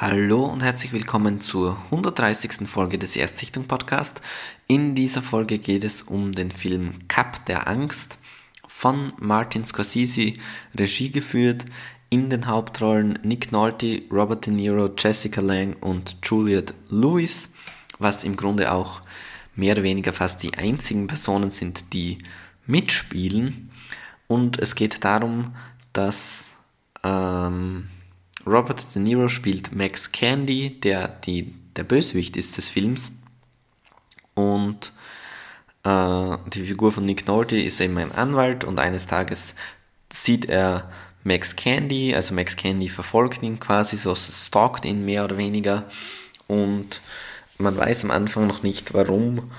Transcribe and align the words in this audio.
Hallo 0.00 0.44
und 0.44 0.62
herzlich 0.62 0.92
willkommen 0.92 1.40
zur 1.40 1.76
130. 1.86 2.68
Folge 2.68 2.98
des 2.98 3.16
Erstsichtung 3.16 3.64
Podcast. 3.64 4.20
In 4.68 4.94
dieser 4.94 5.22
Folge 5.22 5.58
geht 5.58 5.82
es 5.82 6.02
um 6.02 6.30
den 6.30 6.52
Film 6.52 7.08
Cup 7.08 7.44
der 7.46 7.66
Angst 7.66 8.16
von 8.68 9.12
Martin 9.18 9.64
Scorsese, 9.64 10.34
Regie 10.76 11.10
geführt, 11.10 11.64
in 12.10 12.30
den 12.30 12.46
Hauptrollen 12.46 13.18
Nick 13.24 13.50
Nolte, 13.50 14.02
Robert 14.08 14.46
De 14.46 14.54
Niro, 14.54 14.88
Jessica 14.96 15.40
Lange 15.40 15.74
und 15.80 16.18
Juliette 16.22 16.74
Lewis, 16.90 17.50
was 17.98 18.22
im 18.22 18.36
Grunde 18.36 18.70
auch 18.70 19.02
mehr 19.56 19.72
oder 19.72 19.82
weniger 19.82 20.12
fast 20.12 20.44
die 20.44 20.56
einzigen 20.56 21.08
Personen 21.08 21.50
sind, 21.50 21.92
die 21.92 22.18
mitspielen. 22.68 23.72
Und 24.28 24.60
es 24.60 24.76
geht 24.76 25.04
darum, 25.04 25.56
dass 25.92 26.56
ähm, 27.02 27.88
Robert 28.48 28.94
De 28.94 29.02
Niro 29.02 29.28
spielt 29.28 29.74
Max 29.74 30.10
Candy, 30.12 30.80
der 30.80 31.08
die, 31.08 31.54
der 31.76 31.84
Bösewicht 31.84 32.36
ist 32.36 32.56
des 32.56 32.68
Films. 32.68 33.12
Und 34.34 34.92
äh, 35.84 36.36
die 36.52 36.64
Figur 36.64 36.92
von 36.92 37.04
Nick 37.04 37.26
Nolte 37.26 37.56
ist 37.56 37.80
eben 37.80 37.98
ein 37.98 38.12
Anwalt 38.12 38.64
und 38.64 38.78
eines 38.78 39.06
Tages 39.06 39.54
sieht 40.12 40.46
er 40.46 40.90
Max 41.24 41.56
Candy, 41.56 42.14
also 42.14 42.34
Max 42.34 42.56
Candy 42.56 42.88
verfolgt 42.88 43.42
ihn 43.42 43.60
quasi, 43.60 43.96
so 43.96 44.14
stalkt 44.14 44.84
ihn 44.84 45.04
mehr 45.04 45.24
oder 45.24 45.36
weniger 45.36 45.84
und 46.46 47.02
man 47.58 47.76
weiß 47.76 48.04
am 48.04 48.10
Anfang 48.10 48.46
noch 48.46 48.62
nicht, 48.62 48.94
warum 48.94 49.50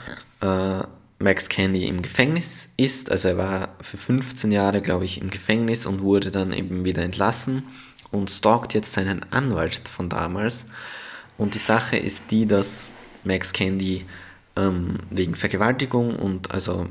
äh, 0.42 0.80
Max 1.20 1.50
Candy 1.50 1.86
im 1.86 2.02
Gefängnis 2.02 2.70
ist. 2.78 3.12
Also 3.12 3.28
er 3.28 3.38
war 3.38 3.76
für 3.82 3.98
15 3.98 4.52
Jahre, 4.54 4.82
glaube 4.82 5.04
ich, 5.04 5.22
im 5.22 5.30
Gefängnis 5.30 5.86
und 5.86 6.02
wurde 6.02 6.32
dann 6.32 6.54
eben 6.54 6.86
wieder 6.86 7.04
entlassen 7.04 7.64
und 8.12 8.32
stalkt 8.32 8.74
jetzt 8.74 8.94
seinen 8.94 9.22
Anwalt 9.32 9.88
von 9.88 10.10
damals. 10.10 10.68
Und 11.38 11.54
die 11.54 11.60
Sache 11.60 11.98
ist 11.98 12.32
die, 12.32 12.46
dass 12.46 12.90
Max 13.24 13.54
Candy 13.54 14.06
ähm, 14.56 15.00
wegen 15.10 15.36
Vergewaltigung 15.36 16.16
und 16.16 16.52
also 16.52 16.88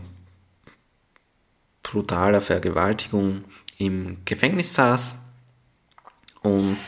brutaler 1.83 2.41
Vergewaltigung 2.41 3.45
im 3.79 4.19
Gefängnis 4.25 4.75
saß 4.75 5.17
und 6.43 6.79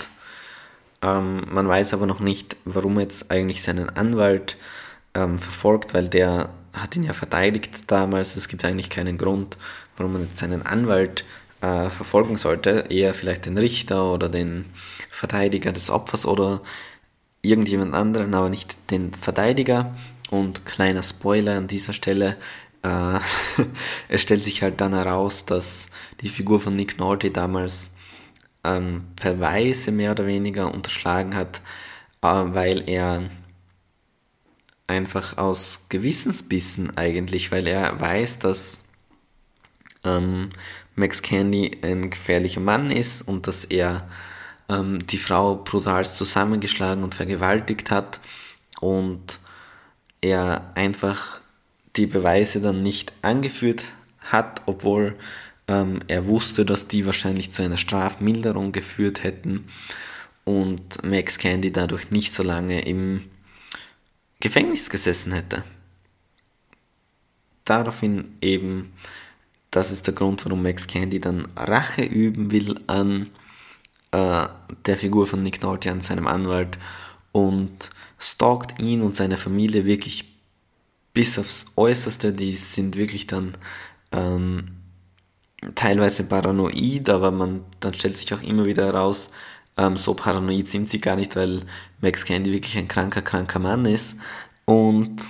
ähm, 1.02 1.44
man 1.50 1.68
weiß 1.68 1.94
aber 1.94 2.06
noch 2.06 2.20
nicht, 2.20 2.56
warum 2.64 3.00
jetzt 3.00 3.30
eigentlich 3.30 3.62
seinen 3.62 3.90
Anwalt 3.90 4.56
ähm, 5.14 5.38
verfolgt, 5.38 5.94
weil 5.94 6.08
der 6.08 6.50
hat 6.72 6.94
ihn 6.94 7.02
ja 7.02 7.12
verteidigt 7.12 7.90
damals. 7.90 8.36
Es 8.36 8.48
gibt 8.48 8.64
eigentlich 8.64 8.90
keinen 8.90 9.18
Grund, 9.18 9.56
warum 9.96 10.12
man 10.12 10.22
jetzt 10.22 10.38
seinen 10.38 10.62
Anwalt 10.64 11.24
äh, 11.60 11.90
verfolgen 11.90 12.36
sollte, 12.36 12.86
eher 12.88 13.14
vielleicht 13.14 13.46
den 13.46 13.58
Richter 13.58 14.12
oder 14.12 14.28
den 14.28 14.66
Verteidiger 15.10 15.72
des 15.72 15.90
Opfers 15.90 16.26
oder 16.26 16.62
irgendjemand 17.42 17.94
anderen, 17.94 18.34
aber 18.34 18.50
nicht 18.50 18.76
den 18.90 19.12
Verteidiger. 19.14 19.94
Und 20.30 20.64
kleiner 20.64 21.02
Spoiler 21.02 21.56
an 21.56 21.66
dieser 21.66 21.92
Stelle, 21.92 22.36
äh, 22.82 23.18
es 24.08 24.22
stellt 24.22 24.44
sich 24.44 24.62
halt 24.62 24.80
dann 24.80 24.94
heraus, 24.94 25.44
dass 25.44 25.90
die 26.20 26.28
Figur 26.28 26.60
von 26.60 26.76
Nick 26.76 26.98
Nolte 26.98 27.30
damals 27.30 27.90
ähm, 28.64 29.04
Verweise 29.16 29.90
mehr 29.92 30.12
oder 30.12 30.26
weniger 30.26 30.72
unterschlagen 30.72 31.34
hat, 31.34 31.62
äh, 32.22 32.26
weil 32.26 32.88
er 32.88 33.28
einfach 34.86 35.38
aus 35.38 35.86
Gewissensbissen 35.88 36.96
eigentlich, 36.96 37.52
weil 37.52 37.66
er 37.66 38.00
weiß, 38.00 38.40
dass 38.40 38.82
ähm, 40.16 40.50
Max 40.94 41.22
Candy 41.22 41.78
ein 41.82 42.10
gefährlicher 42.10 42.60
Mann 42.60 42.90
ist 42.90 43.22
und 43.22 43.46
dass 43.46 43.64
er 43.64 44.08
ähm, 44.68 45.04
die 45.06 45.18
Frau 45.18 45.56
brutal 45.56 46.04
zusammengeschlagen 46.04 47.04
und 47.04 47.14
vergewaltigt 47.14 47.90
hat 47.90 48.20
und 48.80 49.38
er 50.20 50.72
einfach 50.74 51.40
die 51.96 52.06
Beweise 52.06 52.60
dann 52.60 52.82
nicht 52.82 53.12
angeführt 53.22 53.84
hat, 54.20 54.62
obwohl 54.66 55.16
ähm, 55.68 56.00
er 56.08 56.26
wusste, 56.26 56.64
dass 56.64 56.88
die 56.88 57.06
wahrscheinlich 57.06 57.52
zu 57.52 57.62
einer 57.62 57.76
Strafmilderung 57.76 58.72
geführt 58.72 59.24
hätten 59.24 59.68
und 60.44 61.02
Max 61.02 61.38
Candy 61.38 61.72
dadurch 61.72 62.10
nicht 62.10 62.34
so 62.34 62.42
lange 62.42 62.80
im 62.82 63.28
Gefängnis 64.40 64.88
gesessen 64.90 65.32
hätte. 65.32 65.64
Daraufhin 67.64 68.36
eben 68.40 68.92
das 69.70 69.90
ist 69.90 70.06
der 70.06 70.14
Grund, 70.14 70.44
warum 70.44 70.62
Max 70.62 70.86
Candy 70.86 71.20
dann 71.20 71.46
Rache 71.56 72.02
üben 72.02 72.50
will 72.50 72.80
an 72.86 73.30
äh, 74.12 74.46
der 74.86 74.96
Figur 74.96 75.26
von 75.26 75.42
Nick 75.42 75.62
Nolte, 75.62 75.90
an 75.90 76.00
seinem 76.00 76.26
Anwalt 76.26 76.78
und 77.32 77.90
stalkt 78.18 78.80
ihn 78.80 79.02
und 79.02 79.14
seine 79.14 79.36
Familie 79.36 79.84
wirklich 79.84 80.24
bis 81.14 81.38
aufs 81.38 81.72
Äußerste. 81.76 82.32
Die 82.32 82.52
sind 82.52 82.96
wirklich 82.96 83.26
dann 83.26 83.56
ähm, 84.12 84.66
teilweise 85.74 86.24
paranoid, 86.24 87.08
aber 87.08 87.30
man 87.30 87.64
dann 87.80 87.94
stellt 87.94 88.16
sich 88.16 88.32
auch 88.34 88.42
immer 88.42 88.64
wieder 88.64 88.86
heraus, 88.86 89.30
ähm, 89.76 89.96
so 89.96 90.14
paranoid 90.14 90.68
sind 90.68 90.90
sie 90.90 91.00
gar 91.00 91.16
nicht, 91.16 91.36
weil 91.36 91.60
Max 92.00 92.24
Candy 92.24 92.52
wirklich 92.52 92.76
ein 92.76 92.88
kranker, 92.88 93.22
kranker 93.22 93.60
Mann 93.60 93.84
ist. 93.84 94.16
Und 94.64 95.22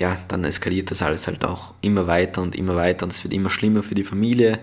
ja, 0.00 0.18
dann 0.28 0.44
eskaliert 0.44 0.90
das 0.90 1.02
alles 1.02 1.26
halt 1.26 1.44
auch 1.44 1.74
immer 1.82 2.06
weiter 2.06 2.40
und 2.40 2.56
immer 2.56 2.74
weiter 2.74 3.04
und 3.04 3.12
es 3.12 3.22
wird 3.22 3.34
immer 3.34 3.50
schlimmer 3.50 3.82
für 3.82 3.94
die 3.94 4.02
Familie. 4.02 4.58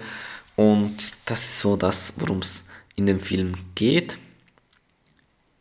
Und 0.56 0.98
das 1.26 1.44
ist 1.44 1.60
so 1.60 1.78
das, 1.78 2.16
worum 2.18 2.40
es 2.40 2.66
in 2.96 3.06
dem 3.06 3.20
Film 3.20 3.54
geht. 3.76 4.18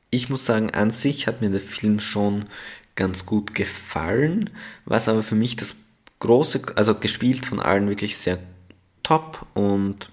Ich 0.08 0.30
muss 0.30 0.46
sagen, 0.46 0.70
an 0.70 0.90
sich 0.90 1.26
hat 1.26 1.42
mir 1.42 1.50
der 1.50 1.60
Film 1.60 2.00
schon 2.00 2.46
ganz 2.94 3.26
gut 3.26 3.54
gefallen, 3.54 4.48
was 4.86 5.10
aber 5.10 5.22
für 5.22 5.34
mich 5.34 5.56
das 5.56 5.76
große, 6.20 6.62
also 6.76 6.94
gespielt 6.94 7.44
von 7.44 7.60
allen 7.60 7.90
wirklich 7.90 8.16
sehr 8.16 8.38
top 9.02 9.44
und 9.52 10.10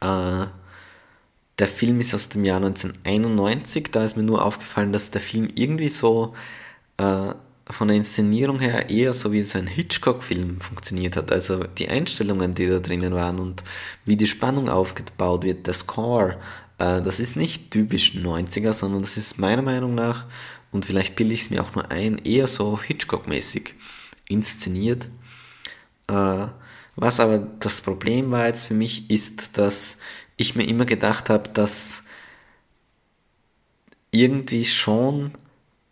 äh, 0.00 0.46
der 1.60 1.68
Film 1.68 2.00
ist 2.00 2.12
aus 2.12 2.28
dem 2.28 2.44
Jahr 2.44 2.56
1991, 2.56 3.90
da 3.92 4.02
ist 4.02 4.16
mir 4.16 4.24
nur 4.24 4.44
aufgefallen, 4.44 4.92
dass 4.92 5.12
der 5.12 5.20
Film 5.20 5.48
irgendwie 5.54 5.88
so 5.88 6.34
äh, 6.96 7.34
von 7.70 7.88
der 7.88 7.96
Inszenierung 7.96 8.60
her 8.60 8.90
eher 8.90 9.12
so 9.12 9.32
wie 9.32 9.42
so 9.42 9.58
ein 9.58 9.66
Hitchcock-Film 9.66 10.60
funktioniert 10.60 11.16
hat. 11.16 11.30
Also 11.32 11.64
die 11.64 11.88
Einstellungen, 11.88 12.54
die 12.54 12.68
da 12.68 12.78
drinnen 12.78 13.14
waren 13.14 13.38
und 13.38 13.62
wie 14.04 14.16
die 14.16 14.26
Spannung 14.26 14.68
aufgebaut 14.68 15.44
wird, 15.44 15.66
der 15.66 15.74
Score, 15.74 16.38
äh, 16.78 17.02
das 17.02 17.20
ist 17.20 17.36
nicht 17.36 17.70
typisch 17.70 18.14
90er, 18.14 18.72
sondern 18.72 19.02
das 19.02 19.16
ist 19.16 19.38
meiner 19.38 19.62
Meinung 19.62 19.94
nach, 19.94 20.26
und 20.70 20.84
vielleicht 20.84 21.16
bilde 21.16 21.34
ich 21.34 21.42
es 21.42 21.50
mir 21.50 21.62
auch 21.62 21.74
nur 21.74 21.90
ein, 21.90 22.18
eher 22.18 22.46
so 22.46 22.78
Hitchcock-mäßig 22.80 23.74
inszeniert. 24.28 25.08
Äh, 26.08 26.46
was 26.96 27.20
aber 27.20 27.38
das 27.38 27.80
Problem 27.80 28.30
war 28.30 28.46
jetzt 28.46 28.66
für 28.66 28.74
mich, 28.74 29.10
ist, 29.10 29.56
dass 29.56 29.98
ich 30.36 30.56
mir 30.56 30.64
immer 30.64 30.84
gedacht 30.84 31.30
habe, 31.30 31.48
dass 31.50 32.02
irgendwie 34.10 34.64
schon 34.64 35.32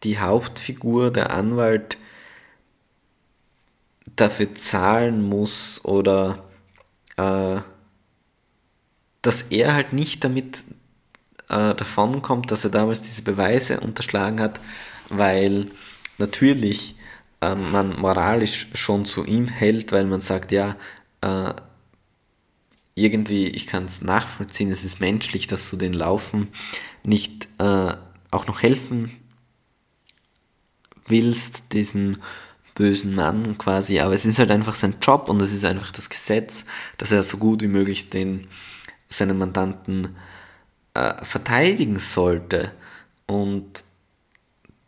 die 0.07 0.19
Hauptfigur, 0.21 1.11
der 1.11 1.33
Anwalt, 1.33 1.99
dafür 4.15 4.55
zahlen 4.55 5.23
muss 5.23 5.85
oder 5.85 6.45
äh, 7.17 7.61
dass 9.21 9.43
er 9.43 9.75
halt 9.75 9.93
nicht 9.93 10.23
damit 10.23 10.63
äh, 11.49 11.75
davonkommt, 11.75 12.51
dass 12.51 12.65
er 12.65 12.71
damals 12.71 13.03
diese 13.03 13.23
Beweise 13.23 13.81
unterschlagen 13.81 14.41
hat, 14.41 14.61
weil 15.09 15.67
natürlich 16.19 16.95
äh, 17.41 17.57
man 17.57 17.99
moralisch 18.01 18.69
schon 18.75 19.05
zu 19.05 19.25
ihm 19.25 19.49
hält, 19.49 19.91
weil 19.91 20.05
man 20.05 20.21
sagt, 20.21 20.53
ja, 20.53 20.77
äh, 21.21 21.53
irgendwie, 22.95 23.49
ich 23.49 23.67
kann 23.67 23.87
es 23.87 24.01
nachvollziehen, 24.01 24.71
es 24.71 24.85
ist 24.85 25.01
menschlich, 25.01 25.49
dass 25.49 25.69
du 25.69 25.77
den 25.77 25.93
Laufen 25.93 26.49
nicht 27.03 27.49
äh, 27.59 27.93
auch 28.31 28.47
noch 28.47 28.63
helfen 28.63 29.11
willst, 31.09 31.73
diesen 31.73 32.19
bösen 32.75 33.15
Mann 33.15 33.57
quasi, 33.59 34.01
aber 34.01 34.13
es 34.13 34.27
ist 34.27 34.39
halt 34.39 34.51
einfach 34.51 34.75
sein 34.75 34.97
Job 35.01 35.29
und 35.29 35.41
es 35.41 35.53
ist 35.53 35.65
einfach 35.65 35.91
das 35.91 36.11
Gesetz, 36.11 36.65
dass 36.99 37.11
er 37.11 37.23
so 37.23 37.39
gut 37.39 37.63
wie 37.63 37.69
möglich 37.69 38.11
den 38.11 38.47
seinen 39.09 39.39
Mandanten 39.39 40.17
äh, 40.95 41.25
verteidigen 41.25 41.99
sollte. 41.99 42.73
Und 43.27 43.83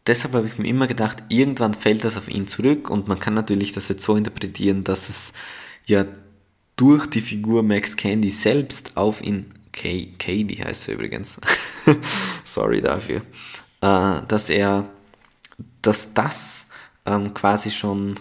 deshalb 0.06 0.34
habe 0.34 0.46
ich 0.46 0.58
mir 0.58 0.68
immer 0.68 0.86
gedacht, 0.86 1.22
irgendwann 1.28 1.74
fällt 1.74 2.04
das 2.04 2.16
auf 2.16 2.28
ihn 2.28 2.46
zurück 2.46 2.90
und 2.90 3.08
man 3.08 3.18
kann 3.18 3.34
natürlich 3.34 3.72
das 3.72 3.88
jetzt 3.88 4.04
so 4.04 4.16
interpretieren, 4.16 4.84
dass 4.84 5.08
es 5.08 5.32
ja 5.86 6.04
durch 6.76 7.06
die 7.06 7.22
Figur 7.22 7.62
Max 7.62 7.96
Candy 7.96 8.30
selbst 8.30 8.96
auf 8.96 9.22
ihn, 9.22 9.46
Katie 9.72 10.62
heißt 10.64 10.88
er 10.88 10.94
übrigens, 10.94 11.40
sorry 12.44 12.80
dafür, 12.80 13.22
äh, 13.80 14.22
dass 14.26 14.50
er 14.50 14.88
dass 15.88 16.12
das 16.12 16.66
ähm, 17.06 17.32
quasi 17.32 17.70
schon 17.70 18.16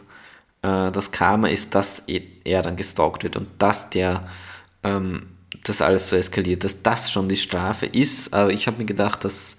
äh, 0.62 0.90
das 0.92 1.12
Karma 1.12 1.50
ist, 1.50 1.76
dass 1.76 2.04
er 2.08 2.62
dann 2.62 2.78
gestalkt 2.78 3.24
wird 3.24 3.36
und 3.36 3.50
dass 3.60 3.90
der 3.90 4.26
ähm, 4.84 5.28
das 5.66 5.82
alles 5.82 6.10
so 6.10 6.16
eskaliert, 6.16 6.64
dass 6.64 6.82
das 6.82 7.12
schon 7.12 7.28
die 7.28 7.36
Strafe 7.36 7.86
ist. 7.86 8.34
Aber 8.34 8.52
ich 8.52 8.68
habe 8.68 8.78
mir 8.78 8.86
gedacht, 8.86 9.26
dass 9.26 9.58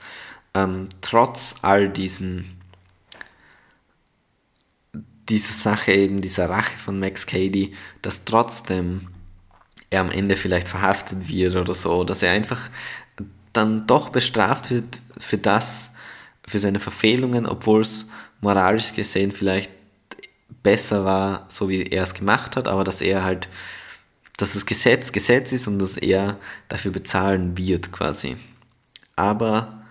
ähm, 0.55 0.89
trotz 1.03 1.57
all 1.61 1.91
diesen 1.91 2.57
dieser 5.29 5.53
Sache 5.53 5.93
eben, 5.93 6.23
dieser 6.23 6.49
Rache 6.49 6.79
von 6.79 6.99
Max 6.99 7.27
Cady, 7.27 7.75
dass 8.01 8.25
trotzdem 8.25 9.09
er 9.91 10.01
am 10.01 10.11
Ende 10.11 10.37
vielleicht 10.37 10.69
verhaftet 10.69 11.29
wird 11.29 11.55
oder 11.57 11.75
so, 11.75 12.05
dass 12.05 12.23
er 12.23 12.33
einfach 12.33 12.71
dann 13.53 13.87
doch 13.87 14.09
bestraft 14.09 14.71
wird 14.71 15.01
für 15.19 15.37
das, 15.37 15.91
für 16.49 16.59
seine 16.59 16.81
Verfehlungen, 16.81 17.47
obwohl 17.47 17.83
es 17.83 18.07
moralisch 18.41 18.93
gesehen 18.93 19.33
vielleicht 19.33 19.71
besser 20.63 21.05
war, 21.05 21.47
so 21.49 21.69
wie 21.69 21.83
er 21.85 22.03
es 22.03 22.15
gemacht 22.15 22.57
hat, 22.57 22.69
aber 22.69 22.85
dass 22.85 23.01
er 23.01 23.25
halt, 23.25 23.49
dass 24.37 24.55
das 24.55 24.67
Gesetz 24.67 25.13
Gesetz 25.13 25.53
ist 25.53 25.67
und 25.67 25.79
dass 25.79 25.97
er 25.97 26.39
dafür 26.69 26.93
bezahlen 26.93 27.57
wird 27.57 27.93
quasi. 27.93 28.37
Aber 29.17 29.83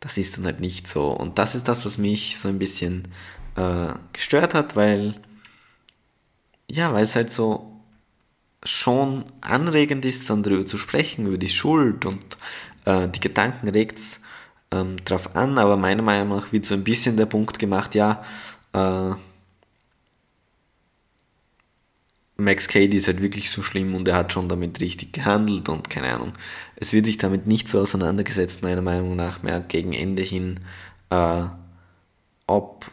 das 0.00 0.16
ist 0.16 0.36
dann 0.36 0.46
halt 0.46 0.60
nicht 0.60 0.88
so. 0.88 1.08
Und 1.08 1.38
das 1.38 1.54
ist 1.54 1.68
das, 1.68 1.84
was 1.84 1.98
mich 1.98 2.38
so 2.38 2.48
ein 2.48 2.58
bisschen 2.58 3.08
äh, 3.56 3.88
gestört 4.12 4.54
hat, 4.54 4.76
weil 4.76 5.14
ja, 6.70 6.92
weil 6.92 7.04
es 7.04 7.16
halt 7.16 7.30
so 7.30 7.70
schon 8.64 9.24
anregend 9.40 10.04
ist, 10.04 10.30
dann 10.30 10.42
darüber 10.42 10.66
zu 10.66 10.78
sprechen, 10.78 11.26
über 11.26 11.38
die 11.38 11.48
Schuld 11.48 12.06
und 12.06 12.24
äh, 12.84 13.08
die 13.08 13.20
Gedanken 13.20 13.68
regt 13.68 13.98
ähm, 14.72 14.96
drauf 15.04 15.34
an, 15.36 15.58
aber 15.58 15.76
meiner 15.76 16.02
Meinung 16.02 16.36
nach 16.36 16.52
wird 16.52 16.66
so 16.66 16.74
ein 16.74 16.84
bisschen 16.84 17.16
der 17.16 17.26
Punkt 17.26 17.58
gemacht, 17.58 17.94
ja, 17.94 18.24
äh, 18.72 19.14
Max 22.40 22.68
Cady 22.68 22.96
ist 22.96 23.06
halt 23.06 23.20
wirklich 23.22 23.50
so 23.50 23.62
schlimm 23.62 23.94
und 23.94 24.08
er 24.08 24.16
hat 24.16 24.32
schon 24.32 24.48
damit 24.48 24.80
richtig 24.80 25.12
gehandelt 25.12 25.68
und 25.68 25.90
keine 25.90 26.14
Ahnung. 26.14 26.32
Es 26.76 26.92
wird 26.92 27.04
sich 27.06 27.18
damit 27.18 27.46
nicht 27.46 27.68
so 27.68 27.80
auseinandergesetzt, 27.80 28.62
meiner 28.62 28.82
Meinung 28.82 29.14
nach, 29.14 29.42
mehr 29.42 29.60
gegen 29.60 29.92
Ende 29.92 30.22
hin, 30.22 30.60
äh, 31.10 31.42
ob, 32.46 32.90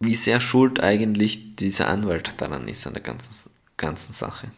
wie 0.00 0.14
sehr 0.14 0.40
schuld 0.40 0.82
eigentlich 0.82 1.56
dieser 1.56 1.88
Anwalt 1.88 2.40
daran 2.40 2.66
ist 2.66 2.86
an 2.86 2.94
der 2.94 3.02
ganzen, 3.02 3.50
ganzen 3.76 4.12
Sache. 4.12 4.48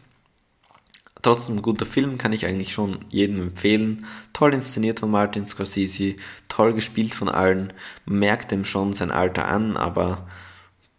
Trotzdem 1.23 1.55
ein 1.55 1.61
guter 1.61 1.85
Film, 1.85 2.17
kann 2.17 2.33
ich 2.33 2.45
eigentlich 2.45 2.73
schon 2.73 3.05
jedem 3.09 3.41
empfehlen. 3.41 4.05
Toll 4.33 4.53
inszeniert 4.53 4.99
von 4.99 5.09
Martin 5.09 5.47
Scorsese, 5.47 6.17
toll 6.49 6.73
gespielt 6.73 7.15
von 7.15 7.29
allen. 7.29 7.73
Man 8.05 8.19
merkt 8.19 8.51
ihm 8.51 8.65
schon 8.65 8.93
sein 8.93 9.09
Alter 9.09 9.47
an, 9.47 9.77
aber 9.77 10.27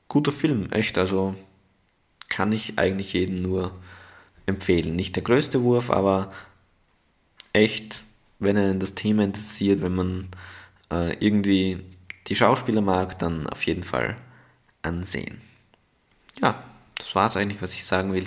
guter 0.09 0.33
Film, 0.33 0.73
echt. 0.73 0.97
Also 0.97 1.35
kann 2.29 2.53
ich 2.53 2.79
eigentlich 2.79 3.13
jedem 3.13 3.43
nur 3.43 3.79
empfehlen. 4.47 4.97
Nicht 4.97 5.15
der 5.15 5.23
größte 5.23 5.63
Wurf, 5.63 5.91
aber 5.91 6.33
echt, 7.53 8.03
wenn 8.39 8.57
einen 8.57 8.81
das 8.81 8.95
Thema 8.95 9.25
interessiert, 9.25 9.83
wenn 9.83 9.95
man 9.95 10.29
äh, 10.91 11.15
irgendwie 11.21 11.81
die 12.29 12.37
Schauspieler 12.37 12.81
mag, 12.81 13.19
dann 13.19 13.47
auf 13.47 13.67
jeden 13.67 13.83
Fall 13.83 14.17
ansehen. 14.83 15.43
Ja, 16.41 16.63
das 16.97 17.15
war 17.15 17.27
es 17.27 17.37
eigentlich, 17.37 17.61
was 17.61 17.75
ich 17.75 17.85
sagen 17.85 18.13
will. 18.15 18.27